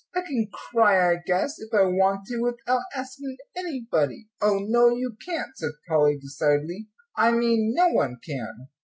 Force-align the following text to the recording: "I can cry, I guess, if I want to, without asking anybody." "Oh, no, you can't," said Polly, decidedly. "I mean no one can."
"I 0.15 0.21
can 0.21 0.47
cry, 0.51 1.13
I 1.13 1.17
guess, 1.27 1.59
if 1.59 1.71
I 1.75 1.83
want 1.83 2.25
to, 2.25 2.39
without 2.41 2.81
asking 2.95 3.37
anybody." 3.55 4.29
"Oh, 4.41 4.57
no, 4.57 4.89
you 4.89 5.15
can't," 5.23 5.55
said 5.55 5.73
Polly, 5.87 6.17
decidedly. 6.17 6.87
"I 7.15 7.29
mean 7.33 7.75
no 7.75 7.89
one 7.89 8.17
can." 8.25 8.69